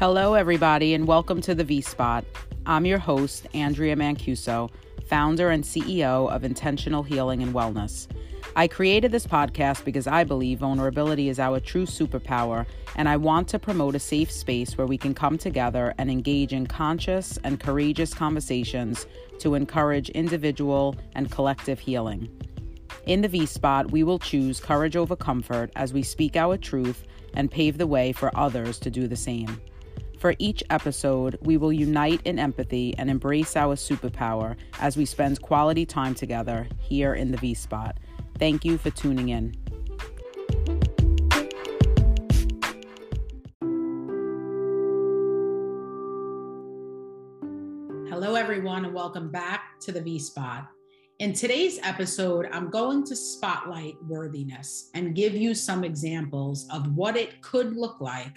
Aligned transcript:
Hello, 0.00 0.32
everybody, 0.32 0.94
and 0.94 1.06
welcome 1.06 1.42
to 1.42 1.54
the 1.54 1.62
V 1.62 1.82
Spot. 1.82 2.24
I'm 2.64 2.86
your 2.86 2.96
host, 2.96 3.46
Andrea 3.52 3.94
Mancuso, 3.94 4.70
founder 5.06 5.50
and 5.50 5.62
CEO 5.62 6.26
of 6.34 6.42
Intentional 6.42 7.02
Healing 7.02 7.42
and 7.42 7.52
Wellness. 7.52 8.08
I 8.56 8.66
created 8.66 9.12
this 9.12 9.26
podcast 9.26 9.84
because 9.84 10.06
I 10.06 10.24
believe 10.24 10.60
vulnerability 10.60 11.28
is 11.28 11.38
our 11.38 11.60
true 11.60 11.84
superpower, 11.84 12.64
and 12.96 13.10
I 13.10 13.18
want 13.18 13.46
to 13.48 13.58
promote 13.58 13.94
a 13.94 13.98
safe 13.98 14.32
space 14.32 14.78
where 14.78 14.86
we 14.86 14.96
can 14.96 15.12
come 15.12 15.36
together 15.36 15.92
and 15.98 16.10
engage 16.10 16.54
in 16.54 16.66
conscious 16.66 17.38
and 17.44 17.60
courageous 17.60 18.14
conversations 18.14 19.06
to 19.40 19.54
encourage 19.54 20.08
individual 20.08 20.96
and 21.14 21.30
collective 21.30 21.78
healing. 21.78 22.26
In 23.04 23.20
the 23.20 23.28
V 23.28 23.44
Spot, 23.44 23.90
we 23.90 24.02
will 24.02 24.18
choose 24.18 24.60
courage 24.60 24.96
over 24.96 25.14
comfort 25.14 25.70
as 25.76 25.92
we 25.92 26.02
speak 26.02 26.36
our 26.36 26.56
truth 26.56 27.04
and 27.34 27.50
pave 27.50 27.76
the 27.76 27.86
way 27.86 28.12
for 28.12 28.34
others 28.34 28.78
to 28.78 28.90
do 28.90 29.06
the 29.06 29.14
same. 29.14 29.60
For 30.20 30.34
each 30.38 30.62
episode, 30.68 31.38
we 31.40 31.56
will 31.56 31.72
unite 31.72 32.20
in 32.26 32.38
empathy 32.38 32.94
and 32.98 33.08
embrace 33.08 33.56
our 33.56 33.74
superpower 33.74 34.54
as 34.78 34.94
we 34.94 35.06
spend 35.06 35.40
quality 35.40 35.86
time 35.86 36.14
together 36.14 36.68
here 36.78 37.14
in 37.14 37.30
the 37.30 37.38
V 37.38 37.54
Spot. 37.54 37.96
Thank 38.38 38.62
you 38.62 38.76
for 38.76 38.90
tuning 38.90 39.30
in. 39.30 39.54
Hello, 48.10 48.34
everyone, 48.34 48.84
and 48.84 48.92
welcome 48.92 49.30
back 49.30 49.80
to 49.80 49.90
the 49.90 50.02
V 50.02 50.18
Spot. 50.18 50.68
In 51.20 51.32
today's 51.32 51.78
episode, 51.82 52.46
I'm 52.52 52.68
going 52.68 53.06
to 53.06 53.16
spotlight 53.16 53.94
worthiness 54.06 54.90
and 54.92 55.14
give 55.14 55.34
you 55.34 55.54
some 55.54 55.82
examples 55.82 56.68
of 56.70 56.94
what 56.94 57.16
it 57.16 57.40
could 57.40 57.74
look 57.74 58.02
like 58.02 58.36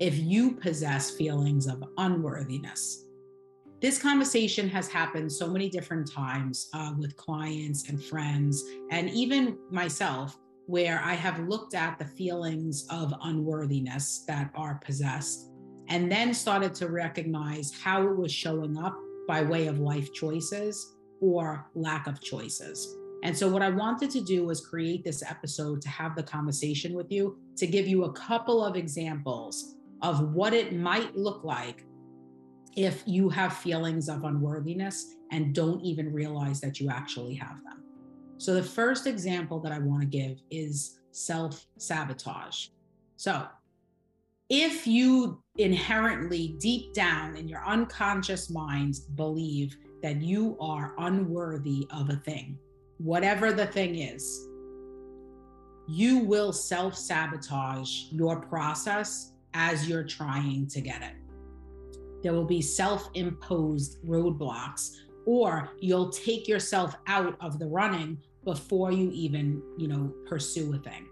if 0.00 0.18
you 0.18 0.52
possess 0.52 1.10
feelings 1.10 1.66
of 1.66 1.84
unworthiness. 1.98 3.04
This 3.82 4.00
conversation 4.00 4.68
has 4.68 4.88
happened 4.88 5.30
so 5.30 5.46
many 5.46 5.68
different 5.68 6.10
times 6.10 6.68
uh, 6.74 6.92
with 6.98 7.16
clients 7.16 7.88
and 7.88 8.02
friends, 8.02 8.64
and 8.90 9.10
even 9.10 9.58
myself, 9.70 10.38
where 10.66 11.00
I 11.04 11.14
have 11.14 11.48
looked 11.48 11.74
at 11.74 11.98
the 11.98 12.04
feelings 12.04 12.86
of 12.90 13.12
unworthiness 13.22 14.24
that 14.26 14.50
are 14.54 14.80
possessed 14.84 15.50
and 15.88 16.10
then 16.10 16.32
started 16.32 16.74
to 16.76 16.88
recognize 16.88 17.72
how 17.82 18.02
it 18.06 18.16
was 18.16 18.32
showing 18.32 18.78
up 18.78 18.96
by 19.26 19.42
way 19.42 19.66
of 19.66 19.80
life 19.80 20.12
choices 20.12 20.94
or 21.20 21.66
lack 21.74 22.06
of 22.06 22.20
choices. 22.20 22.96
And 23.22 23.36
so, 23.36 23.50
what 23.50 23.60
I 23.60 23.68
wanted 23.68 24.10
to 24.10 24.22
do 24.22 24.44
was 24.46 24.64
create 24.64 25.04
this 25.04 25.22
episode 25.22 25.82
to 25.82 25.88
have 25.88 26.16
the 26.16 26.22
conversation 26.22 26.94
with 26.94 27.10
you, 27.10 27.38
to 27.56 27.66
give 27.66 27.86
you 27.86 28.04
a 28.04 28.12
couple 28.12 28.64
of 28.64 28.76
examples 28.76 29.76
of 30.02 30.32
what 30.32 30.54
it 30.54 30.74
might 30.74 31.16
look 31.16 31.44
like 31.44 31.84
if 32.76 33.02
you 33.06 33.28
have 33.28 33.56
feelings 33.56 34.08
of 34.08 34.24
unworthiness 34.24 35.16
and 35.32 35.54
don't 35.54 35.80
even 35.82 36.12
realize 36.12 36.60
that 36.60 36.80
you 36.80 36.88
actually 36.88 37.34
have 37.34 37.62
them. 37.64 37.82
So, 38.38 38.54
the 38.54 38.62
first 38.62 39.06
example 39.06 39.60
that 39.60 39.72
I 39.72 39.78
want 39.78 40.00
to 40.00 40.06
give 40.06 40.38
is 40.50 41.00
self 41.10 41.66
sabotage. 41.76 42.68
So, 43.16 43.46
if 44.48 44.86
you 44.86 45.42
inherently, 45.58 46.56
deep 46.58 46.92
down 46.94 47.36
in 47.36 47.48
your 47.48 47.64
unconscious 47.66 48.50
mind, 48.50 49.00
believe 49.14 49.76
that 50.02 50.22
you 50.22 50.56
are 50.60 50.94
unworthy 50.98 51.86
of 51.90 52.08
a 52.10 52.16
thing, 52.16 52.58
whatever 52.98 53.52
the 53.52 53.66
thing 53.66 53.98
is, 53.98 54.48
you 55.86 56.20
will 56.20 56.52
self 56.52 56.96
sabotage 56.96 58.04
your 58.10 58.40
process 58.40 59.32
as 59.54 59.88
you're 59.88 60.04
trying 60.04 60.66
to 60.68 60.80
get 60.80 61.02
it. 61.02 61.12
There 62.22 62.32
will 62.32 62.44
be 62.44 62.60
self 62.60 63.08
imposed 63.14 64.02
roadblocks, 64.04 64.96
or 65.26 65.70
you'll 65.80 66.10
take 66.10 66.48
yourself 66.48 66.94
out 67.06 67.36
of 67.40 67.58
the 67.58 67.66
running 67.66 68.18
before 68.44 68.92
you 68.92 69.10
even, 69.12 69.62
you 69.78 69.88
know, 69.88 70.12
pursue 70.26 70.74
a 70.74 70.78
thing. 70.78 71.06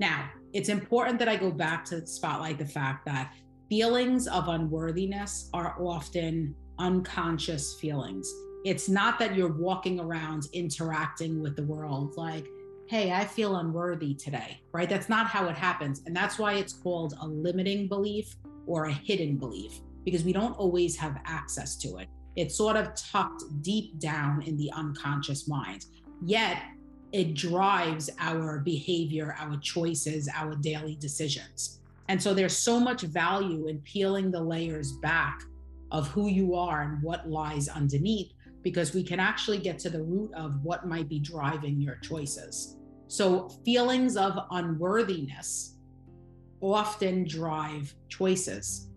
Now, 0.00 0.30
it's 0.52 0.68
important 0.68 1.18
that 1.18 1.28
I 1.28 1.36
go 1.36 1.50
back 1.50 1.84
to 1.86 2.06
spotlight 2.06 2.58
the 2.58 2.66
fact 2.66 3.06
that 3.06 3.34
feelings 3.68 4.26
of 4.26 4.48
unworthiness 4.48 5.48
are 5.54 5.76
often 5.78 6.54
unconscious 6.78 7.74
feelings. 7.74 8.30
It's 8.64 8.88
not 8.88 9.18
that 9.18 9.34
you're 9.34 9.52
walking 9.52 9.98
around 9.98 10.48
interacting 10.52 11.40
with 11.42 11.56
the 11.56 11.64
world 11.64 12.14
like, 12.16 12.46
hey, 12.92 13.10
I 13.10 13.24
feel 13.24 13.56
unworthy 13.56 14.12
today, 14.12 14.60
right? 14.74 14.86
That's 14.86 15.08
not 15.08 15.26
how 15.26 15.48
it 15.48 15.56
happens. 15.56 16.02
And 16.04 16.14
that's 16.14 16.38
why 16.38 16.56
it's 16.56 16.74
called 16.74 17.14
a 17.22 17.26
limiting 17.26 17.88
belief 17.88 18.36
or 18.66 18.84
a 18.84 18.92
hidden 18.92 19.38
belief, 19.38 19.80
because 20.04 20.24
we 20.24 20.32
don't 20.34 20.52
always 20.58 20.94
have 20.96 21.18
access 21.24 21.74
to 21.76 21.96
it. 21.96 22.08
It's 22.36 22.54
sort 22.54 22.76
of 22.76 22.94
tucked 22.94 23.44
deep 23.62 23.98
down 23.98 24.42
in 24.42 24.58
the 24.58 24.70
unconscious 24.72 25.48
mind. 25.48 25.86
Yet 26.22 26.58
it 27.12 27.32
drives 27.32 28.10
our 28.18 28.58
behavior, 28.58 29.34
our 29.38 29.56
choices, 29.56 30.28
our 30.34 30.54
daily 30.54 30.96
decisions. 30.96 31.80
And 32.10 32.22
so 32.22 32.34
there's 32.34 32.58
so 32.58 32.78
much 32.78 33.00
value 33.00 33.68
in 33.68 33.78
peeling 33.78 34.30
the 34.30 34.42
layers 34.42 34.92
back 35.00 35.40
of 35.92 36.08
who 36.08 36.28
you 36.28 36.54
are 36.54 36.82
and 36.82 37.02
what 37.02 37.26
lies 37.26 37.70
underneath 37.70 38.32
because 38.60 38.92
we 38.92 39.02
can 39.02 39.18
actually 39.18 39.58
get 39.58 39.78
to 39.78 39.88
the 39.88 40.02
root 40.02 40.30
of 40.34 40.62
what 40.62 40.86
might 40.86 41.08
be 41.08 41.18
driving 41.18 41.80
your 41.80 41.96
choices. 41.96 42.76
So, 43.12 43.50
feelings 43.62 44.16
of 44.16 44.38
unworthiness 44.52 45.74
often 46.62 47.24
drive 47.24 47.94
choices. 48.08 48.88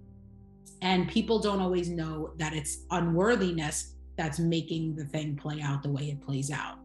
And 0.82 1.10
people 1.10 1.38
don't 1.38 1.60
always 1.60 1.90
know 1.90 2.32
that 2.38 2.54
it's 2.54 2.86
unworthiness 2.92 3.96
that's 4.16 4.40
making 4.40 4.96
the 4.96 5.04
thing 5.04 5.36
play 5.36 5.60
out 5.62 5.84
the 5.84 5.92
way 5.92 6.12
it 6.12 6.22
plays 6.22 6.50
out. 6.50 6.78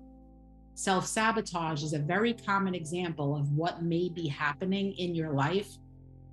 Self 0.74 1.06
sabotage 1.06 1.84
is 1.84 1.92
a 1.92 2.00
very 2.00 2.34
common 2.34 2.74
example 2.74 3.36
of 3.36 3.52
what 3.52 3.80
may 3.80 4.08
be 4.08 4.26
happening 4.26 4.90
in 4.98 5.14
your 5.14 5.32
life, 5.32 5.68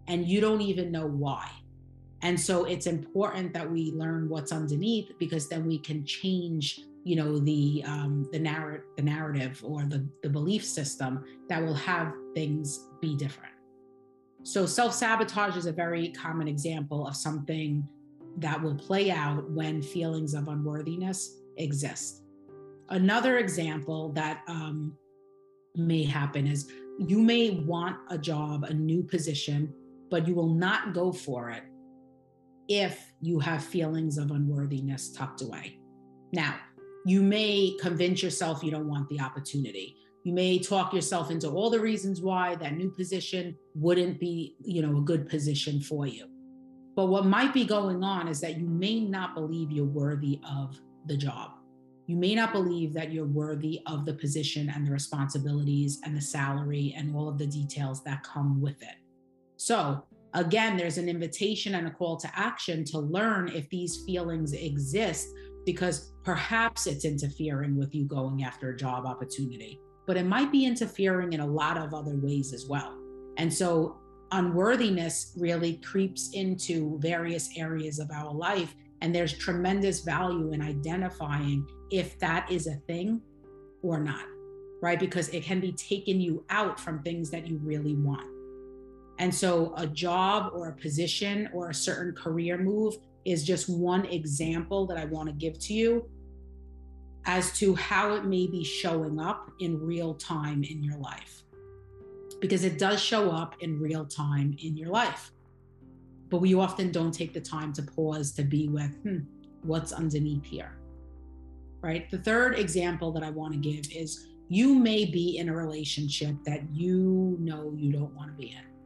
and 0.07 0.27
you 0.27 0.41
don't 0.41 0.61
even 0.61 0.91
know 0.91 1.05
why. 1.05 1.47
And 2.23 2.39
so 2.39 2.65
it's 2.65 2.87
important 2.87 3.53
that 3.53 3.71
we 3.71 3.91
learn 3.91 4.29
what's 4.29 4.51
underneath 4.51 5.11
because 5.19 5.47
then 5.47 5.67
we 5.67 5.77
can 5.77 6.03
change 6.07 6.81
you 7.03 7.15
know 7.15 7.39
the 7.39 7.83
um, 7.85 8.27
the 8.31 8.39
narrative 8.39 8.85
the 8.95 9.03
narrative 9.03 9.61
or 9.63 9.83
the, 9.85 10.07
the 10.23 10.29
belief 10.29 10.65
system 10.65 11.23
that 11.49 11.63
will 11.63 11.73
have 11.73 12.13
things 12.33 12.87
be 13.01 13.15
different. 13.15 13.53
So 14.43 14.65
self-sabotage 14.65 15.57
is 15.57 15.65
a 15.65 15.73
very 15.73 16.09
common 16.09 16.47
example 16.47 17.07
of 17.07 17.15
something 17.15 17.87
that 18.37 18.61
will 18.61 18.75
play 18.75 19.11
out 19.11 19.49
when 19.49 19.81
feelings 19.81 20.33
of 20.33 20.47
unworthiness 20.47 21.35
exist. 21.57 22.23
Another 22.89 23.39
example 23.39 24.13
that 24.13 24.43
um, 24.47 24.95
may 25.75 26.03
happen 26.03 26.47
is 26.47 26.71
you 26.97 27.21
may 27.21 27.49
want 27.51 27.97
a 28.09 28.17
job 28.17 28.63
a 28.63 28.73
new 28.73 29.03
position 29.03 29.73
but 30.09 30.27
you 30.27 30.33
will 30.33 30.53
not 30.53 30.93
go 30.93 31.11
for 31.11 31.49
it 31.49 31.63
if 32.67 33.13
you 33.21 33.39
have 33.39 33.63
feelings 33.63 34.17
of 34.17 34.31
unworthiness 34.31 35.11
tucked 35.11 35.41
away. 35.41 35.79
Now 36.33 36.55
you 37.07 37.23
may 37.23 37.73
convince 37.79 38.21
yourself 38.21 38.61
you 38.61 38.69
don't 38.69 38.89
want 38.89 39.07
the 39.07 39.21
opportunity. 39.21 39.95
You 40.25 40.33
may 40.33 40.59
talk 40.59 40.93
yourself 40.93 41.31
into 41.31 41.47
all 41.49 41.69
the 41.69 41.79
reasons 41.79 42.21
why 42.21 42.55
that 42.55 42.75
new 42.75 42.91
position 42.91 43.55
wouldn't 43.75 44.19
be 44.19 44.55
you 44.59 44.81
know 44.81 44.97
a 44.97 45.01
good 45.01 45.29
position 45.29 45.79
for 45.79 46.05
you. 46.05 46.27
But 46.97 47.05
what 47.05 47.25
might 47.25 47.53
be 47.53 47.63
going 47.63 48.03
on 48.03 48.27
is 48.27 48.41
that 48.41 48.57
you 48.57 48.67
may 48.67 48.99
not 48.99 49.35
believe 49.35 49.71
you're 49.71 49.85
worthy 49.85 50.41
of 50.45 50.77
the 51.05 51.15
job. 51.15 51.51
You 52.07 52.17
may 52.17 52.35
not 52.35 52.51
believe 52.51 52.93
that 52.93 53.13
you're 53.13 53.25
worthy 53.25 53.81
of 53.85 54.05
the 54.05 54.13
position 54.13 54.69
and 54.69 54.85
the 54.85 54.91
responsibilities 54.91 56.01
and 56.03 56.15
the 56.15 56.21
salary 56.21 56.93
and 56.97 57.15
all 57.15 57.29
of 57.29 57.37
the 57.37 57.47
details 57.47 58.03
that 58.03 58.23
come 58.23 58.59
with 58.59 58.81
it. 58.81 58.95
So 59.55 60.03
again 60.33 60.75
there's 60.75 60.97
an 60.97 61.07
invitation 61.07 61.75
and 61.75 61.87
a 61.87 61.91
call 61.91 62.17
to 62.17 62.29
action 62.37 62.83
to 62.83 62.99
learn 62.99 63.47
if 63.47 63.69
these 63.69 64.03
feelings 64.05 64.51
exist 64.51 65.29
because 65.67 66.13
perhaps 66.23 66.87
it's 66.87 67.03
interfering 67.03 67.75
with 67.75 67.93
you 67.93 68.05
going 68.05 68.41
after 68.41 68.69
a 68.69 68.77
job 68.77 69.05
opportunity, 69.05 69.81
but 70.07 70.15
it 70.15 70.25
might 70.25 70.49
be 70.49 70.65
interfering 70.65 71.33
in 71.33 71.41
a 71.41 71.45
lot 71.45 71.77
of 71.77 71.93
other 71.93 72.15
ways 72.15 72.53
as 72.53 72.67
well. 72.69 72.97
And 73.35 73.53
so 73.53 73.97
unworthiness 74.31 75.33
really 75.37 75.73
creeps 75.79 76.29
into 76.33 76.97
various 76.99 77.49
areas 77.57 77.99
of 77.99 78.09
our 78.11 78.33
life. 78.33 78.73
And 79.01 79.13
there's 79.13 79.37
tremendous 79.37 79.99
value 79.99 80.53
in 80.53 80.61
identifying 80.61 81.67
if 81.91 82.17
that 82.19 82.49
is 82.49 82.67
a 82.67 82.75
thing 82.87 83.21
or 83.83 83.99
not, 83.99 84.23
right? 84.81 84.97
Because 84.97 85.27
it 85.29 85.43
can 85.43 85.59
be 85.59 85.73
taking 85.73 86.21
you 86.21 86.45
out 86.49 86.79
from 86.79 87.03
things 87.03 87.29
that 87.31 87.45
you 87.45 87.59
really 87.61 87.95
want. 87.95 88.25
And 89.19 89.35
so 89.35 89.73
a 89.75 89.85
job 89.85 90.53
or 90.53 90.69
a 90.69 90.75
position 90.77 91.49
or 91.53 91.71
a 91.71 91.73
certain 91.73 92.13
career 92.13 92.57
move 92.57 92.95
is 93.27 93.43
just 93.43 93.67
one 93.67 94.05
example 94.05 94.87
that 94.87 94.97
I 94.97 95.05
want 95.05 95.27
to 95.27 95.33
give 95.33 95.59
to 95.59 95.73
you 95.73 96.09
as 97.25 97.51
to 97.59 97.75
how 97.75 98.15
it 98.15 98.23
may 98.23 98.47
be 98.47 98.63
showing 98.63 99.19
up 99.19 99.51
in 99.59 99.77
real 99.79 100.13
time 100.13 100.63
in 100.63 100.81
your 100.81 100.97
life. 100.97 101.43
Because 102.39 102.63
it 102.63 102.79
does 102.79 103.01
show 103.01 103.29
up 103.29 103.55
in 103.59 103.79
real 103.79 104.05
time 104.05 104.55
in 104.63 104.77
your 104.77 104.89
life. 104.89 105.31
but 106.29 106.39
we 106.39 106.53
often 106.55 106.91
don't 106.91 107.13
take 107.13 107.33
the 107.33 107.39
time 107.39 107.71
to 107.71 107.81
pause 107.81 108.33
to 108.33 108.43
be 108.43 108.67
with 108.67 108.93
hmm, 109.03 109.19
what's 109.63 109.93
underneath 109.93 110.43
here. 110.43 110.77
Right. 111.81 112.09
The 112.11 112.17
third 112.17 112.59
example 112.59 113.11
that 113.13 113.23
I 113.23 113.29
want 113.29 113.53
to 113.53 113.59
give 113.59 113.85
is 113.95 114.27
you 114.49 114.75
may 114.75 115.05
be 115.05 115.37
in 115.37 115.49
a 115.49 115.55
relationship 115.55 116.35
that 116.45 116.61
you 116.71 117.37
know 117.39 117.73
you 117.75 117.93
don't 117.93 118.13
want 118.13 118.29
to 118.29 118.37
be 118.37 118.51
in. 118.51 118.76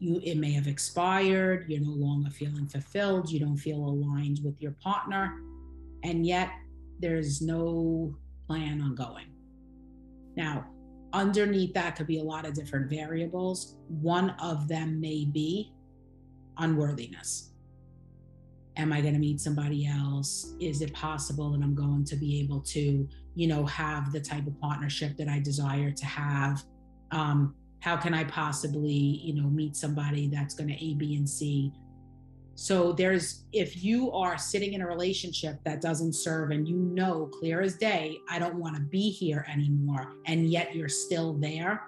You, 0.00 0.20
it 0.24 0.38
may 0.38 0.52
have 0.52 0.66
expired, 0.66 1.66
you're 1.68 1.82
no 1.82 1.92
longer 1.92 2.30
feeling 2.30 2.66
fulfilled, 2.66 3.30
you 3.30 3.38
don't 3.38 3.58
feel 3.58 3.76
aligned 3.76 4.40
with 4.42 4.60
your 4.60 4.72
partner, 4.82 5.38
and 6.02 6.26
yet 6.26 6.48
there's 7.00 7.42
no 7.42 8.16
plan 8.46 8.80
on 8.80 8.94
going. 8.94 9.26
Now, 10.36 10.66
underneath 11.12 11.74
that 11.74 11.96
could 11.96 12.06
be 12.06 12.18
a 12.18 12.22
lot 12.22 12.46
of 12.46 12.54
different 12.54 12.88
variables. 12.88 13.76
One 13.88 14.30
of 14.40 14.68
them 14.68 15.00
may 15.00 15.26
be 15.26 15.72
unworthiness. 16.56 17.50
Am 18.76 18.92
I 18.92 19.02
going 19.02 19.14
to 19.14 19.20
meet 19.20 19.40
somebody 19.40 19.86
else? 19.86 20.54
Is 20.60 20.80
it 20.80 20.94
possible 20.94 21.50
that 21.50 21.62
I'm 21.62 21.74
going 21.74 22.04
to 22.06 22.16
be 22.16 22.40
able 22.40 22.60
to, 22.60 23.06
you 23.34 23.46
know, 23.48 23.66
have 23.66 24.12
the 24.12 24.20
type 24.20 24.46
of 24.46 24.58
partnership 24.60 25.16
that 25.18 25.28
I 25.28 25.40
desire 25.40 25.90
to 25.90 26.06
have? 26.06 26.64
Um, 27.10 27.54
how 27.80 27.96
can 27.96 28.14
I 28.14 28.24
possibly, 28.24 28.92
you 28.92 29.34
know, 29.34 29.48
meet 29.48 29.76
somebody 29.76 30.28
that's 30.28 30.54
going 30.54 30.68
to 30.68 30.74
A, 30.74 30.94
B, 30.94 31.16
and 31.16 31.28
C? 31.28 31.72
So 32.54 32.92
there's, 32.92 33.44
if 33.52 33.82
you 33.82 34.12
are 34.12 34.36
sitting 34.36 34.74
in 34.74 34.82
a 34.82 34.86
relationship 34.86 35.58
that 35.64 35.80
doesn't 35.80 36.12
serve 36.12 36.50
and 36.50 36.68
you 36.68 36.76
know 36.76 37.26
clear 37.26 37.62
as 37.62 37.76
day, 37.76 38.18
I 38.28 38.38
don't 38.38 38.56
want 38.56 38.76
to 38.76 38.82
be 38.82 39.10
here 39.10 39.46
anymore, 39.50 40.12
and 40.26 40.50
yet 40.50 40.74
you're 40.74 40.88
still 40.88 41.32
there, 41.34 41.82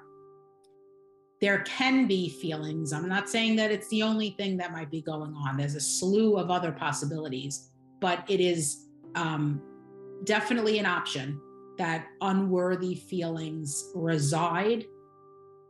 there 1.43 1.59
can 1.63 2.07
be 2.07 2.31
feelings. 2.31 2.93
I'm 2.93 3.09
not 3.09 3.29
saying 3.29 3.57
that 3.57 3.71
it's 3.73 3.89
the 3.89 4.03
only 4.03 4.31
thing 4.39 4.57
that 4.59 4.73
might 4.73 4.91
be 4.91 5.03
going 5.03 5.35
on. 5.35 5.57
There's 5.57 5.75
a 5.75 5.81
slew 5.81 6.39
of 6.39 6.51
other 6.51 6.73
possibilities, 6.73 7.69
but 8.01 8.25
it 8.29 8.41
is 8.41 8.87
um, 9.17 9.61
definitely 10.25 10.79
an 10.79 10.87
option 10.87 11.41
that 11.79 12.07
unworthy 12.21 12.95
feelings 12.95 13.91
reside. 13.95 14.85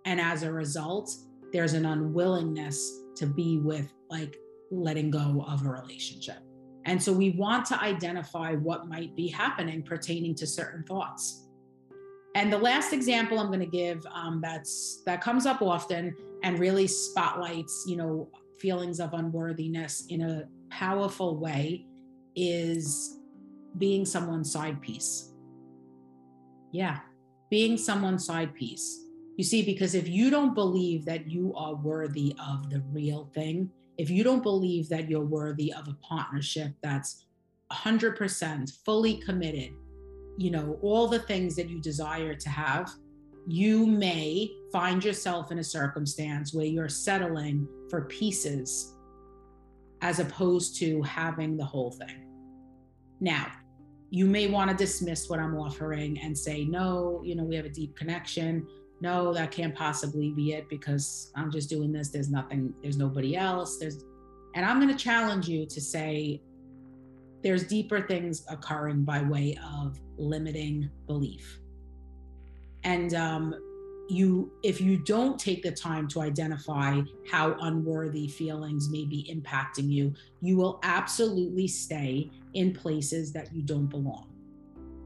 And 0.05 0.21
as 0.21 0.43
a 0.43 0.53
result, 0.53 1.15
there's 1.53 1.75
an 1.75 1.87
unwillingness 1.87 3.03
to 3.17 3.27
be 3.27 3.59
with 3.59 3.93
like 4.11 4.37
letting 4.71 5.11
go 5.11 5.45
of 5.47 5.65
a 5.65 5.69
relationship. 5.69 6.39
And 6.85 7.01
so 7.01 7.13
we 7.13 7.31
want 7.31 7.67
to 7.67 7.81
identify 7.81 8.55
what 8.55 8.89
might 8.89 9.15
be 9.15 9.29
happening 9.29 9.83
pertaining 9.83 10.35
to 10.37 10.47
certain 10.47 10.83
thoughts. 10.85 11.47
And 12.35 12.53
the 12.53 12.59
last 12.59 12.93
example 12.93 13.39
I'm 13.39 13.49
going 13.49 13.61
to 13.61 13.67
give 13.67 14.05
um, 14.13 14.41
that's 14.43 15.03
that 15.05 15.21
comes 15.21 15.47
up 15.47 15.61
often 15.61 16.17
and 16.43 16.59
really 16.59 16.87
spotlights, 16.87 17.85
you 17.87 17.97
know, 17.97 18.29
feelings 18.59 19.01
of 19.01 19.13
unworthiness 19.13 20.07
in 20.09 20.23
a 20.23 20.45
powerful 20.71 21.37
way 21.37 21.87
is 22.35 23.19
being 23.79 24.05
someone's 24.05 24.51
side 24.51 24.81
piece. 24.81 25.33
Yeah, 26.73 27.01
being 27.51 27.77
someone's 27.77 28.25
side 28.25 28.55
piece. 28.55 29.02
You 29.37 29.44
see, 29.44 29.62
because 29.62 29.94
if 29.94 30.08
you 30.08 30.31
don't 30.31 30.55
believe 30.55 31.05
that 31.06 31.31
you 31.31 31.55
are 31.55 31.75
worthy 31.75 32.34
of 32.44 32.69
the 32.70 32.82
real 32.93 33.31
thing, 33.34 33.70
if 33.99 34.11
you 34.11 34.25
don't 34.25 34.43
believe 34.43 34.88
that 34.88 35.08
you're 35.08 35.25
worthy 35.25 35.73
of 35.73 35.88
a 35.88 35.96
partnership 36.06 36.73
that's 36.82 37.25
100% 37.70 38.73
fully 38.84 39.14
committed, 39.17 39.73
you 40.37 40.50
know, 40.50 40.79
all 40.82 41.08
the 41.08 41.19
things 41.20 41.56
that 41.56 41.69
you 41.69 41.81
desire 41.81 42.34
to 42.34 42.49
have, 42.49 42.90
you 43.46 43.87
may 43.87 44.50
find 44.70 45.05
yourself 45.05 45.50
in 45.50 45.58
a 45.58 45.64
circumstance 45.64 46.55
where 46.55 46.67
you're 46.67 46.88
settling 46.88 47.67
for 47.90 48.02
pieces 48.02 48.94
as 50.00 50.19
opposed 50.19 50.76
to 50.76 51.02
having 51.02 51.56
the 51.56 51.64
whole 51.64 51.90
thing. 51.90 52.26
Now, 53.20 53.46
you 54.11 54.26
may 54.26 54.46
want 54.49 54.70
to 54.70 54.76
dismiss 54.76 55.31
what 55.31 55.38
I'm 55.38 55.56
offering 55.56 56.19
and 56.20 56.37
say, 56.37 56.64
no, 56.64 57.23
you 57.25 57.34
know, 57.34 57.44
we 57.44 57.56
have 57.56 57.64
a 57.64 57.70
deep 57.70 57.96
connection 57.96 58.67
no, 59.03 59.35
that 59.35 59.51
can't 59.51 59.75
possibly 59.75 60.31
be 60.31 60.53
it 60.53 60.69
because 60.69 61.33
I'm 61.35 61.51
just 61.51 61.69
doing 61.69 61.93
this. 61.93 62.11
There's 62.11 62.31
nothing, 62.31 62.73
there's 62.83 62.97
nobody 62.97 63.37
else. 63.37 63.77
There's, 63.77 64.05
and 64.55 64.65
I'm 64.65 64.81
going 64.81 64.97
to 64.97 65.05
challenge 65.05 65.49
you 65.49 65.67
to 65.67 65.81
say 65.81 66.41
there's 67.43 67.65
deeper 67.65 68.01
things 68.01 68.45
occurring 68.49 69.03
by 69.03 69.21
way 69.21 69.59
of 69.75 69.99
limiting 70.17 70.89
belief. 71.09 71.59
And 72.85 73.13
um, 73.15 73.55
you, 74.09 74.53
if 74.63 74.81
you 74.81 74.99
don't 74.99 75.37
take 75.37 75.65
the 75.65 75.73
time 75.73 76.07
to 76.09 76.21
identify 76.21 77.01
how 77.29 77.57
unworthy 77.61 78.29
feelings 78.29 78.89
may 78.89 79.05
be 79.05 79.29
impacting 79.35 79.91
you, 79.91 80.15
you 80.41 80.57
will 80.57 80.79
absolutely 80.85 81.67
stay 81.67 82.31
in 82.55 82.73
places 82.73 83.33
that 83.33 83.53
you 83.53 83.63
don't 83.63 83.87
belong. 83.87 84.31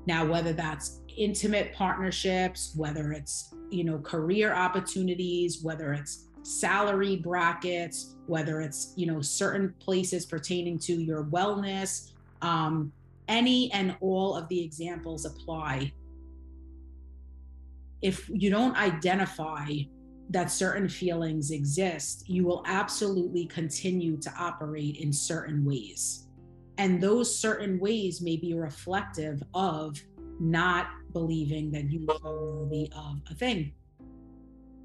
Now, 0.06 0.24
whether 0.24 0.52
that's 0.52 1.00
intimate 1.16 1.74
partnerships, 1.74 2.72
whether 2.76 3.12
it's 3.12 3.54
you 3.70 3.84
know 3.84 3.98
career 3.98 4.54
opportunities 4.54 5.62
whether 5.62 5.92
it's 5.92 6.28
salary 6.42 7.16
brackets 7.16 8.14
whether 8.26 8.60
it's 8.60 8.92
you 8.96 9.06
know 9.06 9.20
certain 9.20 9.74
places 9.80 10.24
pertaining 10.26 10.78
to 10.78 10.92
your 10.94 11.24
wellness 11.24 12.12
um, 12.42 12.92
any 13.28 13.72
and 13.72 13.96
all 14.00 14.36
of 14.36 14.48
the 14.48 14.62
examples 14.62 15.24
apply. 15.24 15.92
If 18.02 18.28
you 18.32 18.50
don't 18.50 18.76
identify 18.76 19.72
that 20.30 20.50
certain 20.50 20.88
feelings 20.88 21.50
exist 21.50 22.28
you 22.28 22.44
will 22.44 22.62
absolutely 22.66 23.46
continue 23.46 24.16
to 24.18 24.32
operate 24.38 24.96
in 24.96 25.12
certain 25.12 25.64
ways 25.64 26.25
and 26.78 27.00
those 27.00 27.38
certain 27.38 27.78
ways 27.78 28.20
may 28.20 28.36
be 28.36 28.54
reflective 28.54 29.42
of 29.54 30.00
not 30.38 30.88
believing 31.12 31.70
that 31.70 31.90
you 31.90 32.06
are 32.24 32.34
worthy 32.36 32.92
of 32.94 33.20
a 33.30 33.34
thing. 33.34 33.72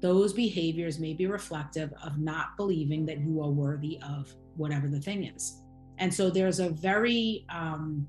Those 0.00 0.32
behaviors 0.32 0.98
may 0.98 1.12
be 1.12 1.26
reflective 1.26 1.92
of 2.02 2.18
not 2.18 2.56
believing 2.56 3.06
that 3.06 3.20
you 3.20 3.42
are 3.42 3.50
worthy 3.50 4.00
of 4.02 4.34
whatever 4.56 4.88
the 4.88 5.00
thing 5.00 5.24
is. 5.24 5.60
And 5.98 6.12
so 6.12 6.30
there's 6.30 6.58
a 6.58 6.70
very 6.70 7.46
um, 7.48 8.08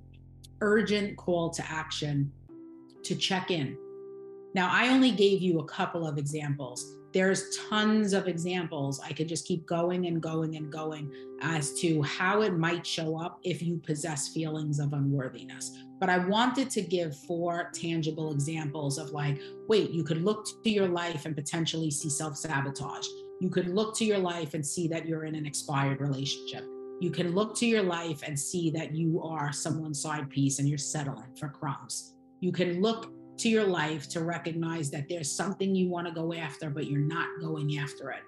urgent 0.62 1.18
call 1.18 1.50
to 1.52 1.64
action 1.70 2.32
to 3.04 3.16
check 3.16 3.52
in. 3.52 3.78
Now, 4.56 4.70
I 4.72 4.90
only 4.90 5.12
gave 5.12 5.42
you 5.42 5.60
a 5.60 5.66
couple 5.66 6.08
of 6.08 6.18
examples. 6.18 6.96
There's 7.14 7.58
tons 7.70 8.14
of 8.14 8.28
examples. 8.28 9.00
I 9.00 9.14
could 9.14 9.28
just 9.28 9.46
keep 9.46 9.66
going 9.66 10.08
and 10.08 10.22
going 10.22 10.56
and 10.56 10.72
going 10.72 11.12
as 11.42 11.74
to 11.82 12.02
how 12.02 12.42
it 12.42 12.58
might 12.58 12.86
show 12.86 13.20
up 13.20 13.40
if 13.44 13.62
you 13.62 13.78
possess 13.78 14.30
feelings 14.30 14.80
of 14.80 14.94
unworthiness 14.94 15.72
but 16.04 16.10
I 16.10 16.18
wanted 16.18 16.70
to 16.72 16.82
give 16.82 17.16
four 17.16 17.72
tangible 17.74 18.34
examples 18.34 18.98
of 18.98 19.12
like, 19.12 19.40
wait, 19.70 19.92
you 19.92 20.04
could 20.04 20.22
look 20.22 20.46
to 20.62 20.70
your 20.70 20.90
life 20.90 21.26
and 21.26 21.34
potentially 21.34 21.90
see 21.92 22.10
self 22.10 22.36
sabotage. 22.36 23.08
You 23.40 23.50
could 23.50 23.70
look 23.70 23.96
to 23.96 24.04
your 24.04 24.18
life 24.18 24.54
and 24.54 24.66
see 24.66 24.90
that 24.90 25.08
you're 25.08 25.24
in 25.24 25.34
an 25.34 25.46
expired 25.46 26.02
relationship. 26.02 26.66
You 27.00 27.10
can 27.10 27.34
look 27.34 27.56
to 27.56 27.66
your 27.66 27.84
life 27.84 28.22
and 28.28 28.38
see 28.38 28.70
that 28.72 28.94
you 28.94 29.22
are 29.24 29.54
someone's 29.54 30.02
side 30.02 30.30
piece 30.30 30.60
and 30.60 30.68
you're 30.68 30.78
settling 30.78 31.34
for 31.40 31.48
crumbs. 31.48 32.16
You 32.42 32.52
can 32.52 32.82
look 32.82 33.10
to 33.38 33.50
your 33.50 33.66
life 33.66 34.08
to 34.10 34.24
recognize 34.24 34.90
that 34.92 35.08
there's 35.10 35.32
something 35.32 35.76
you 35.76 35.90
want 35.90 36.08
to 36.08 36.14
go 36.14 36.34
after, 36.34 36.70
but 36.70 36.88
you're 36.88 37.00
not 37.00 37.28
going 37.42 37.78
after 37.78 38.12
it 38.12 38.22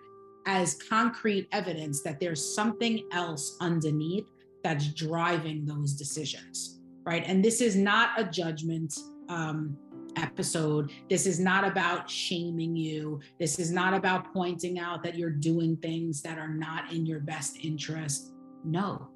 as 0.47 0.75
concrete 0.89 1.47
evidence 1.51 2.03
that 2.03 2.19
there's 2.19 2.53
something 2.53 3.03
else 3.12 3.57
underneath 3.62 4.27
that's 4.63 4.93
driving 4.93 5.65
those 5.65 5.93
decisions 5.93 6.75
right? 7.05 7.24
And 7.25 7.43
this 7.43 7.62
is 7.62 7.75
not 7.75 8.19
a 8.19 8.24
judgment 8.25 8.97
um, 9.29 9.77
episode. 10.17 10.91
This 11.09 11.25
is 11.25 11.39
not 11.39 11.63
about 11.63 12.09
shaming 12.09 12.75
you. 12.75 13.21
This 13.39 13.59
is 13.59 13.71
not 13.71 13.93
about 13.93 14.33
pointing 14.33 14.79
out 14.79 15.03
that 15.03 15.15
you're 15.15 15.29
doing 15.29 15.77
things 15.77 16.21
that 16.24 16.38
are 16.38 16.53
not 16.53 16.91
in 16.91 17.05
your 17.05 17.19
best 17.19 17.57
interest. 17.63 18.33
No, 18.63 19.09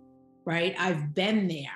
right? 0.46 0.76
I've 0.78 1.14
been 1.14 1.48
there. 1.48 1.72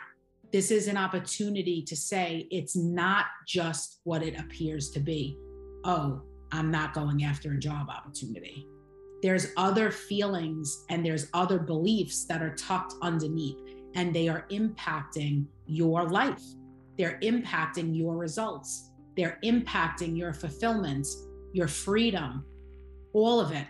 This 0.53 0.69
is 0.69 0.87
an 0.87 0.97
opportunity 0.97 1.81
to 1.81 1.95
say 1.95 2.47
it's 2.51 2.75
not 2.75 3.25
just 3.47 4.01
what 4.03 4.21
it 4.21 4.39
appears 4.39 4.91
to 4.91 4.99
be. 4.99 5.35
Oh, 5.83 6.21
I'm 6.51 6.69
not 6.69 6.93
going 6.93 7.23
after 7.23 7.53
a 7.53 7.57
job 7.57 7.89
opportunity. 7.89 8.67
There's 9.23 9.47
other 9.57 9.89
feelings 9.89 10.85
and 10.91 11.03
there's 11.03 11.27
other 11.33 11.57
beliefs 11.57 12.25
that 12.25 12.43
are 12.43 12.53
tucked 12.53 12.93
underneath 13.01 13.57
and 13.95 14.13
they 14.13 14.27
are 14.27 14.45
impacting 14.51 15.47
your 15.65 16.07
life. 16.07 16.43
They're 16.99 17.17
impacting 17.23 17.97
your 17.97 18.15
results. 18.15 18.91
They're 19.17 19.39
impacting 19.43 20.15
your 20.15 20.33
fulfillment, 20.33 21.07
your 21.53 21.67
freedom, 21.67 22.45
all 23.13 23.39
of 23.39 23.51
it. 23.51 23.65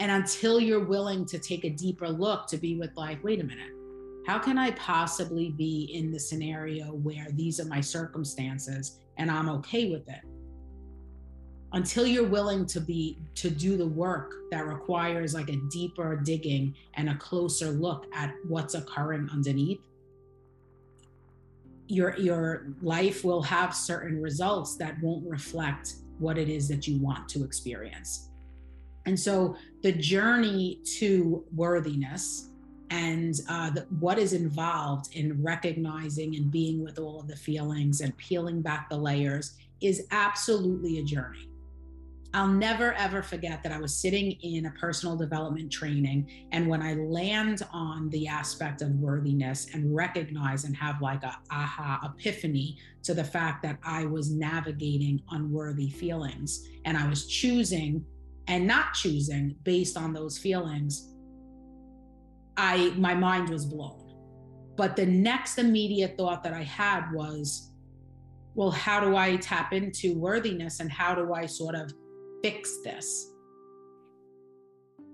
And 0.00 0.12
until 0.12 0.60
you're 0.60 0.84
willing 0.84 1.24
to 1.26 1.38
take 1.38 1.64
a 1.64 1.70
deeper 1.70 2.10
look 2.10 2.46
to 2.48 2.58
be 2.58 2.76
with, 2.76 2.90
like, 2.94 3.24
wait 3.24 3.40
a 3.40 3.44
minute, 3.44 3.70
how 4.26 4.38
can 4.38 4.58
I 4.58 4.70
possibly 4.72 5.50
be 5.50 5.90
in 5.92 6.10
the 6.10 6.18
scenario 6.18 6.86
where 6.86 7.26
these 7.32 7.60
are 7.60 7.66
my 7.66 7.80
circumstances 7.80 8.98
and 9.18 9.30
I'm 9.30 9.48
okay 9.48 9.90
with 9.90 10.08
it? 10.08 10.20
until 11.74 12.06
you're 12.06 12.26
willing 12.26 12.64
to 12.64 12.80
be 12.80 13.18
to 13.34 13.50
do 13.50 13.76
the 13.76 13.86
work 13.86 14.32
that 14.50 14.66
requires 14.66 15.34
like 15.34 15.48
a 15.48 15.56
deeper 15.70 16.16
digging 16.16 16.72
and 16.94 17.10
a 17.10 17.16
closer 17.16 17.70
look 17.70 18.06
at 18.14 18.32
what's 18.46 18.74
occurring 18.74 19.28
underneath 19.32 19.80
your 21.88 22.16
your 22.16 22.68
life 22.80 23.24
will 23.24 23.42
have 23.42 23.74
certain 23.74 24.22
results 24.22 24.76
that 24.76 24.94
won't 25.02 25.28
reflect 25.28 25.96
what 26.18 26.38
it 26.38 26.48
is 26.48 26.68
that 26.68 26.86
you 26.86 26.96
want 26.98 27.28
to 27.28 27.42
experience 27.44 28.30
and 29.06 29.18
so 29.18 29.56
the 29.82 29.92
journey 29.92 30.80
to 30.98 31.44
worthiness 31.54 32.50
and 32.90 33.34
uh, 33.48 33.70
the, 33.70 33.82
what 33.98 34.18
is 34.18 34.32
involved 34.32 35.14
in 35.14 35.42
recognizing 35.42 36.36
and 36.36 36.50
being 36.50 36.82
with 36.82 36.98
all 36.98 37.20
of 37.20 37.28
the 37.28 37.36
feelings 37.36 38.00
and 38.00 38.16
peeling 38.16 38.60
back 38.62 38.88
the 38.88 38.96
layers 38.96 39.56
is 39.80 40.06
absolutely 40.10 40.98
a 40.98 41.02
journey 41.02 41.48
I'll 42.34 42.48
never 42.48 42.94
ever 42.94 43.22
forget 43.22 43.62
that 43.62 43.70
I 43.70 43.78
was 43.78 43.96
sitting 43.96 44.32
in 44.42 44.66
a 44.66 44.70
personal 44.72 45.16
development 45.16 45.70
training. 45.70 46.28
And 46.50 46.66
when 46.66 46.82
I 46.82 46.94
land 46.94 47.62
on 47.72 48.10
the 48.10 48.26
aspect 48.26 48.82
of 48.82 48.90
worthiness 48.96 49.68
and 49.72 49.94
recognize 49.94 50.64
and 50.64 50.74
have 50.76 51.00
like 51.00 51.22
a 51.22 51.38
aha 51.52 52.12
epiphany 52.12 52.76
to 53.04 53.14
the 53.14 53.22
fact 53.22 53.62
that 53.62 53.78
I 53.84 54.06
was 54.06 54.32
navigating 54.32 55.22
unworthy 55.30 55.88
feelings 55.90 56.66
and 56.84 56.98
I 56.98 57.08
was 57.08 57.26
choosing 57.26 58.04
and 58.48 58.66
not 58.66 58.94
choosing 58.94 59.54
based 59.62 59.96
on 59.96 60.12
those 60.12 60.36
feelings, 60.36 61.13
I 62.56 62.92
my 62.96 63.14
mind 63.14 63.48
was 63.48 63.66
blown. 63.66 64.00
But 64.76 64.96
the 64.96 65.06
next 65.06 65.58
immediate 65.58 66.16
thought 66.16 66.42
that 66.42 66.52
I 66.52 66.62
had 66.62 67.12
was, 67.12 67.70
well, 68.54 68.70
how 68.70 69.00
do 69.00 69.16
I 69.16 69.36
tap 69.36 69.72
into 69.72 70.18
worthiness 70.18 70.80
and 70.80 70.90
how 70.90 71.14
do 71.14 71.32
I 71.32 71.46
sort 71.46 71.74
of 71.74 71.92
fix 72.42 72.78
this? 72.82 73.30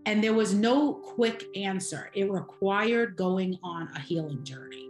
And 0.07 0.25
there 0.25 0.33
was 0.33 0.55
no 0.55 0.95
quick 0.95 1.45
answer. 1.55 2.11
It 2.15 2.31
required 2.31 3.17
going 3.17 3.59
on 3.63 3.89
a 3.95 4.01
healing 4.01 4.43
journey. 4.45 4.89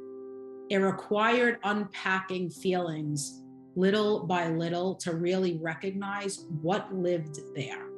It 0.70 0.76
required 0.76 1.58
unpacking 1.64 2.50
feelings 2.50 3.42
little 3.74 4.24
by 4.26 4.48
little 4.48 4.94
to 4.96 5.14
really 5.14 5.58
recognize 5.60 6.46
what 6.62 6.94
lived 6.94 7.40
there. 7.56 7.88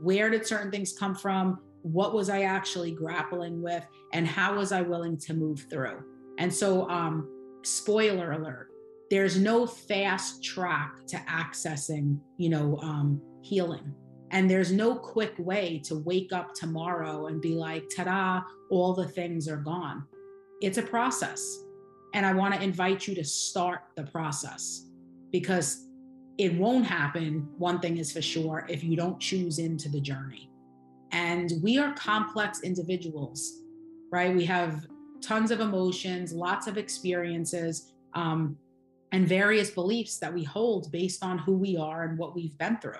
Where 0.00 0.30
did 0.30 0.46
certain 0.46 0.70
things 0.70 0.94
come 0.98 1.14
from? 1.14 1.60
What 1.82 2.14
was 2.14 2.28
I 2.28 2.42
actually 2.42 2.92
grappling 2.92 3.62
with? 3.62 3.86
And 4.12 4.26
how 4.26 4.56
was 4.56 4.72
I 4.72 4.82
willing 4.82 5.16
to 5.18 5.34
move 5.34 5.66
through? 5.70 6.02
And 6.38 6.52
so, 6.52 6.88
um, 6.88 7.28
spoiler 7.62 8.32
alert, 8.32 8.68
there's 9.10 9.38
no 9.38 9.66
fast 9.66 10.44
track 10.44 11.06
to 11.08 11.16
accessing, 11.16 12.18
you 12.36 12.50
know, 12.50 12.78
um, 12.82 13.20
healing. 13.42 13.94
And 14.30 14.50
there's 14.50 14.70
no 14.70 14.94
quick 14.94 15.34
way 15.38 15.80
to 15.84 15.96
wake 16.00 16.32
up 16.32 16.52
tomorrow 16.54 17.26
and 17.26 17.40
be 17.40 17.54
like, 17.54 17.84
ta 17.94 18.04
da, 18.04 18.42
all 18.70 18.92
the 18.92 19.08
things 19.08 19.48
are 19.48 19.56
gone. 19.56 20.04
It's 20.60 20.78
a 20.78 20.82
process. 20.82 21.64
And 22.14 22.26
I 22.26 22.34
want 22.34 22.54
to 22.54 22.62
invite 22.62 23.06
you 23.06 23.14
to 23.14 23.24
start 23.24 23.80
the 23.96 24.04
process 24.04 24.86
because 25.30 25.86
it 26.36 26.54
won't 26.54 26.86
happen. 26.86 27.48
One 27.58 27.80
thing 27.80 27.98
is 27.98 28.12
for 28.12 28.22
sure 28.22 28.66
if 28.68 28.84
you 28.84 28.96
don't 28.96 29.18
choose 29.18 29.58
into 29.58 29.88
the 29.88 30.00
journey. 30.00 30.50
And 31.12 31.52
we 31.62 31.78
are 31.78 31.92
complex 31.94 32.62
individuals, 32.62 33.60
right? 34.10 34.34
We 34.34 34.44
have 34.44 34.86
tons 35.20 35.50
of 35.50 35.60
emotions, 35.60 36.32
lots 36.32 36.66
of 36.66 36.78
experiences, 36.78 37.92
um, 38.14 38.56
and 39.12 39.26
various 39.26 39.70
beliefs 39.70 40.18
that 40.18 40.32
we 40.32 40.44
hold 40.44 40.92
based 40.92 41.24
on 41.24 41.38
who 41.38 41.54
we 41.56 41.76
are 41.76 42.04
and 42.04 42.18
what 42.18 42.34
we've 42.34 42.56
been 42.58 42.78
through. 42.78 42.92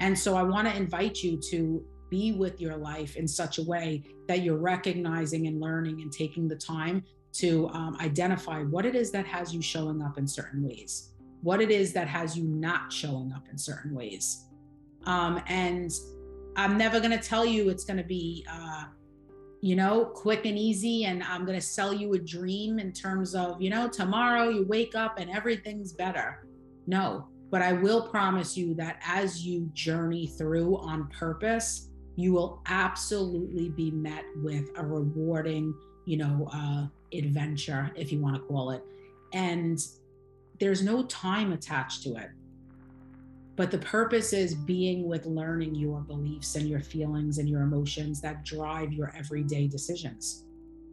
And 0.00 0.18
so 0.18 0.36
I 0.36 0.42
want 0.42 0.68
to 0.68 0.76
invite 0.76 1.22
you 1.22 1.40
to 1.50 1.84
be 2.10 2.32
with 2.32 2.60
your 2.60 2.76
life 2.76 3.16
in 3.16 3.28
such 3.28 3.58
a 3.58 3.62
way 3.62 4.02
that 4.26 4.42
you're 4.42 4.58
recognizing 4.58 5.46
and 5.46 5.60
learning 5.60 6.00
and 6.00 6.12
taking 6.12 6.48
the 6.48 6.56
time 6.56 7.04
to 7.34 7.68
um, 7.68 7.96
identify 8.00 8.62
what 8.62 8.86
it 8.86 8.94
is 8.94 9.10
that 9.12 9.26
has 9.26 9.54
you 9.54 9.60
showing 9.60 10.02
up 10.02 10.18
in 10.18 10.26
certain 10.26 10.62
ways, 10.62 11.12
what 11.42 11.60
it 11.60 11.70
is 11.70 11.92
that 11.92 12.08
has 12.08 12.36
you 12.36 12.44
not 12.44 12.92
showing 12.92 13.32
up 13.32 13.46
in 13.50 13.58
certain 13.58 13.94
ways. 13.94 14.46
Um, 15.04 15.40
and 15.46 15.92
I'm 16.58 16.76
never 16.76 16.98
going 16.98 17.16
to 17.16 17.24
tell 17.24 17.46
you 17.46 17.68
it's 17.68 17.84
going 17.84 17.98
to 17.98 18.04
be, 18.04 18.44
uh, 18.50 18.86
you 19.60 19.76
know, 19.76 20.06
quick 20.06 20.44
and 20.44 20.58
easy. 20.58 21.04
And 21.04 21.22
I'm 21.22 21.46
going 21.46 21.58
to 21.58 21.64
sell 21.64 21.94
you 21.94 22.14
a 22.14 22.18
dream 22.18 22.80
in 22.80 22.92
terms 22.92 23.36
of, 23.36 23.62
you 23.62 23.70
know, 23.70 23.88
tomorrow 23.88 24.48
you 24.48 24.66
wake 24.66 24.96
up 24.96 25.20
and 25.20 25.30
everything's 25.30 25.92
better. 25.92 26.44
No, 26.88 27.28
but 27.52 27.62
I 27.62 27.74
will 27.74 28.02
promise 28.08 28.56
you 28.56 28.74
that 28.74 29.00
as 29.06 29.46
you 29.46 29.70
journey 29.72 30.26
through 30.26 30.76
on 30.78 31.08
purpose, 31.16 31.90
you 32.16 32.32
will 32.32 32.60
absolutely 32.66 33.68
be 33.68 33.92
met 33.92 34.24
with 34.38 34.68
a 34.76 34.84
rewarding, 34.84 35.72
you 36.06 36.16
know, 36.16 36.48
uh, 36.52 36.86
adventure, 37.16 37.92
if 37.94 38.10
you 38.10 38.20
want 38.20 38.34
to 38.34 38.42
call 38.42 38.72
it. 38.72 38.82
And 39.32 39.78
there's 40.58 40.82
no 40.82 41.04
time 41.04 41.52
attached 41.52 42.02
to 42.02 42.16
it. 42.16 42.30
But 43.58 43.72
the 43.72 43.78
purpose 43.78 44.32
is 44.32 44.54
being 44.54 45.08
with 45.08 45.26
learning 45.26 45.74
your 45.74 46.00
beliefs 46.00 46.54
and 46.54 46.68
your 46.68 46.78
feelings 46.78 47.38
and 47.38 47.48
your 47.48 47.62
emotions 47.62 48.20
that 48.20 48.44
drive 48.44 48.92
your 48.92 49.12
everyday 49.16 49.66
decisions. 49.66 50.44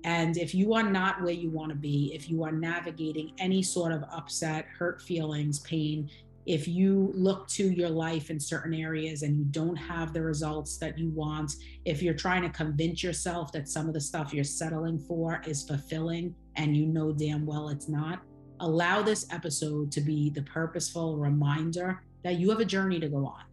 And 0.04 0.36
if 0.36 0.56
you 0.56 0.74
are 0.74 0.82
not 0.82 1.22
where 1.22 1.32
you 1.32 1.52
want 1.52 1.70
to 1.70 1.76
be, 1.76 2.12
if 2.16 2.28
you 2.28 2.44
are 2.44 2.52
navigating 2.52 3.34
any 3.38 3.62
sort 3.62 3.92
of 3.92 4.04
upset, 4.12 4.66
hurt 4.66 5.00
feelings, 5.00 5.60
pain, 5.60 6.10
if 6.48 6.68
you 6.68 7.12
look 7.14 7.48
to 7.50 7.70
your 7.70 7.90
life 7.90 8.32
in 8.32 8.40
certain 8.40 8.74
areas 8.74 9.22
and 9.22 9.38
you 9.38 9.46
don't 9.46 9.76
have 9.76 10.12
the 10.12 10.24
results 10.24 10.78
that 10.78 10.98
you 10.98 11.12
want, 11.12 11.58
if 11.86 12.02
you're 12.02 12.16
trying 12.16 12.42
to 12.42 12.50
convince 12.50 13.04
yourself 13.04 13.52
that 13.52 13.70
some 13.70 13.88
of 13.88 13.94
the 13.94 14.02
stuff 14.02 14.34
you're 14.34 14.44
settling 14.44 14.98
for 14.98 15.40
is 15.46 15.62
fulfilling 15.68 16.34
and 16.56 16.76
you 16.76 16.88
know 16.88 17.12
damn 17.12 17.46
well 17.46 17.70
it's 17.70 17.88
not, 17.88 18.24
allow 18.60 19.04
this 19.04 19.28
episode 19.32 19.92
to 19.92 20.02
be 20.02 20.32
the 20.32 20.42
purposeful 20.42 21.18
reminder 21.18 22.02
that 22.26 22.40
you 22.40 22.50
have 22.50 22.60
a 22.60 22.66
journey 22.66 23.00
to 23.00 23.08
go 23.08 23.24
on. 23.28 23.44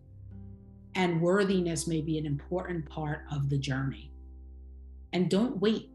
And 0.94 1.20
worthiness 1.20 1.86
may 1.86 2.00
be 2.00 2.16
an 2.16 2.24
important 2.24 2.88
part 2.88 3.24
of 3.30 3.50
the 3.50 3.58
journey. 3.58 4.10
And 5.12 5.28
don't 5.28 5.58
wait 5.58 5.90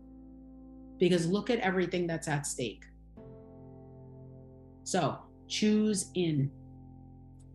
because 1.00 1.26
look 1.26 1.50
at 1.50 1.58
everything 1.60 2.06
that's 2.06 2.28
at 2.28 2.46
stake. 2.46 2.86
So 4.84 5.18
choose 5.48 6.12
in 6.14 6.52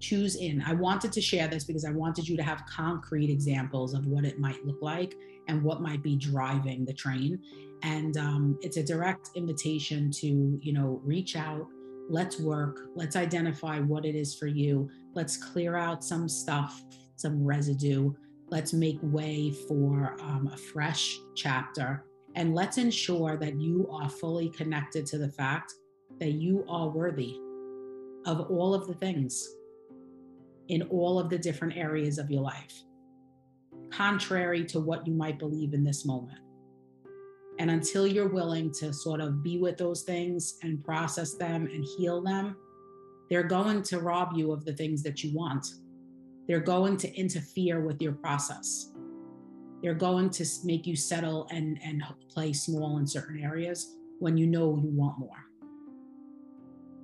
choose 0.01 0.35
in. 0.35 0.61
I 0.67 0.73
wanted 0.73 1.13
to 1.13 1.21
share 1.21 1.47
this 1.47 1.63
because 1.63 1.85
I 1.85 1.93
wanted 1.93 2.29
you 2.29 2.37
to 2.37 2.43
have 2.43 2.65
concrete 2.67 3.31
examples 3.31 3.95
of 3.95 4.05
what 4.07 4.25
it 4.25 4.41
might 4.41 4.67
look 4.67 4.83
like 4.83 5.15
and 5.47 5.63
what 5.63 5.81
might 5.81 6.03
be 6.03 6.17
driving 6.17 6.85
the 6.85 6.93
train. 6.93 7.41
And 7.85 8.17
um, 8.17 8.59
it's 8.63 8.77
a 8.79 8.83
direct 8.83 9.31
invitation 9.37 10.11
to, 10.11 10.59
you 10.61 10.73
know, 10.73 11.01
reach 11.05 11.37
out. 11.37 11.69
Let's 12.13 12.39
work. 12.39 12.91
Let's 12.95 13.17
identify 13.17 13.81
what 13.81 14.05
it 14.05 14.15
is 14.15 14.35
for 14.35 14.47
you. 14.47 14.91
Let's 15.15 15.39
clear 15.39 15.77
out 15.77 16.05
some 16.05 16.29
stuff, 16.29 16.85
some 17.17 17.43
residue. 17.43 18.13
Let's 18.51 18.75
make 18.75 18.99
way 19.01 19.51
for 19.67 20.15
um, 20.21 20.51
a 20.53 20.57
fresh 20.59 21.19
chapter. 21.35 22.05
And 22.35 22.55
let's 22.55 22.77
ensure 22.77 23.39
that 23.39 23.59
you 23.59 23.89
are 23.91 24.11
fully 24.11 24.51
connected 24.51 25.07
to 25.07 25.17
the 25.17 25.31
fact 25.31 25.73
that 26.21 26.33
you 26.33 26.67
are 26.69 26.91
worthy 26.91 27.39
of 28.27 28.43
all 28.51 28.75
of 28.75 28.87
the 28.87 28.95
things 28.95 29.49
in 30.69 30.83
all 30.83 31.19
of 31.19 31.31
the 31.31 31.39
different 31.39 31.79
areas 31.79 32.19
of 32.19 32.31
your 32.31 32.43
life, 32.43 32.83
contrary 33.91 34.67
to 34.67 34.81
what 34.81 35.07
you 35.07 35.15
might 35.15 35.39
believe 35.39 35.73
in 35.73 35.83
this 35.83 36.05
moment. 36.05 36.41
And 37.63 37.71
until 37.71 38.09
you're 38.09 38.27
willing 38.27 38.73
to 38.73 38.93
sort 38.93 39.21
of 39.21 39.41
be 39.41 39.57
with 39.57 39.79
those 39.79 40.03
things 40.03 40.59
and 40.65 40.83
process 40.85 41.35
them 41.35 41.69
and 41.73 41.85
heal 41.97 42.21
them, 42.21 42.57
they're 43.31 43.45
going 43.45 43.85
to 43.85 44.01
rob 44.01 44.33
you 44.35 44.51
of 44.51 44.65
the 44.65 44.73
things 44.73 45.01
that 45.05 45.23
you 45.23 45.33
want. 45.33 45.65
They're 46.49 46.59
going 46.59 46.97
to 46.97 47.15
interfere 47.15 47.81
with 47.81 48.03
your 48.03 48.15
process. 48.15 48.91
They're 49.81 49.95
going 49.95 50.31
to 50.31 50.45
make 50.65 50.89
you 50.89 50.97
settle 50.97 51.47
and, 51.53 51.79
and 51.85 52.03
play 52.29 52.53
small 52.53 52.99
in 52.99 53.07
certain 53.07 53.39
areas 53.39 53.95
when 54.19 54.37
you 54.37 54.49
know 54.49 54.77
you 54.77 54.91
want 54.91 55.21
more. 55.21 55.47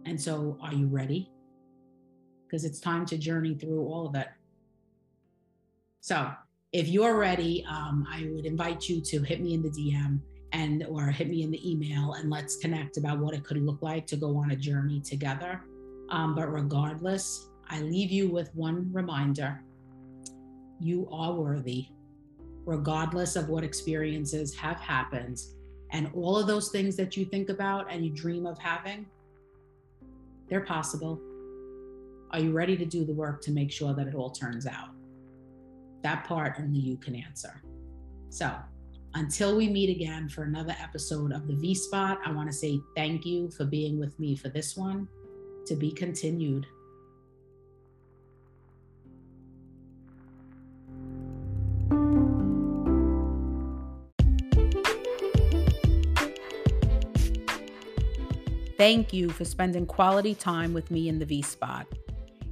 And 0.07 0.21
so, 0.21 0.59
are 0.61 0.75
you 0.75 0.89
ready? 0.89 1.31
because 2.49 2.65
it's 2.65 2.81
time 2.81 3.05
to 3.07 3.19
journey 3.19 3.55
through 3.55 3.81
all 3.81 4.07
of 4.07 4.15
it. 4.15 4.29
So 6.01 6.31
if 6.73 6.89
you're 6.89 7.17
ready, 7.17 7.65
um, 7.69 8.07
I 8.11 8.27
would 8.33 8.47
invite 8.47 8.89
you 8.89 9.03
to 9.03 9.23
hit 9.23 9.43
me 9.43 9.53
in 9.53 9.63
the 9.63 9.69
DM 9.69 10.21
and 10.53 10.85
or 10.89 11.07
hit 11.07 11.29
me 11.29 11.43
in 11.43 11.51
the 11.51 11.71
email 11.71 12.15
and 12.15 12.31
let's 12.31 12.57
connect 12.57 12.97
about 12.97 13.19
what 13.19 13.35
it 13.35 13.45
could 13.45 13.59
look 13.59 13.83
like 13.83 14.07
to 14.07 14.17
go 14.17 14.37
on 14.37 14.51
a 14.53 14.57
journey 14.57 15.01
together. 15.01 15.63
Um, 16.11 16.35
but 16.35 16.51
regardless, 16.53 17.49
I 17.69 17.81
leave 17.83 18.11
you 18.11 18.29
with 18.29 18.55
one 18.55 18.91
reminder: 18.93 19.63
you 20.81 21.09
are 21.13 21.33
worthy, 21.35 21.89
regardless 22.65 23.37
of 23.37 23.49
what 23.49 23.63
experiences 23.63 24.55
have 24.55 24.81
happened, 24.81 25.43
and 25.91 26.11
all 26.15 26.39
of 26.39 26.47
those 26.47 26.71
things 26.71 26.97
that 26.97 27.17
you 27.17 27.25
think 27.27 27.51
about 27.51 27.93
and 27.93 28.05
you 28.05 28.11
dream 28.11 28.47
of 28.47 28.59
having. 28.59 29.07
They're 30.49 30.65
possible 30.65 31.21
Are 32.31 32.41
you 32.41 32.53
ready 32.53 32.77
to 32.77 32.85
do 32.85 33.05
the 33.05 33.13
work 33.13 33.41
to 33.43 33.51
make 33.51 33.71
sure 33.71 33.95
that 33.95 34.07
it 34.07 34.15
all 34.15 34.31
turns 34.31 34.67
out? 34.67 34.91
That 36.03 36.25
part 36.25 36.57
only 36.59 36.79
you 36.79 36.97
can 36.97 37.15
answer. 37.15 37.63
So, 38.31 38.55
until 39.15 39.57
we 39.57 39.69
meet 39.69 39.91
again 39.91 40.29
for 40.29 40.45
another 40.45 40.77
episode 40.81 41.33
of 41.33 41.47
the 41.47 41.55
V 41.55 41.75
Spot, 41.75 42.19
I 42.25 42.33
want 42.33 42.49
to 42.49 42.53
say 42.53 42.81
thank 42.95 43.25
you 43.25 43.51
for 43.51 43.65
being 43.65 43.99
with 43.99 44.19
me 44.19 44.37
for 44.37 44.49
this 44.49 44.77
one. 44.77 45.09
To 45.67 45.75
be 45.75 45.91
continued. 45.93 46.67
Thank 58.79 59.13
you 59.13 59.29
for 59.29 59.45
spending 59.45 59.87
quality 59.87 60.37
time 60.37 60.73
with 60.73 60.91
me 60.91 61.09
in 61.09 61.19
the 61.19 61.27
V 61.27 61.43
Spot. 61.43 61.87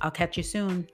I'll 0.00 0.10
catch 0.10 0.36
you 0.36 0.42
soon. 0.42 0.88